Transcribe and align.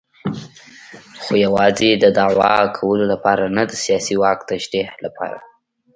خو 1.21 1.33
یوازې 1.45 1.89
د 2.03 2.05
دوعا 2.19 2.57
کولو 2.77 3.05
لپاره 3.13 3.43
نه 3.55 3.63
د 3.69 3.73
سیاسي 3.83 4.15
واک 4.21 4.39
تشریح 4.51 4.87
لپاره. 5.05 5.37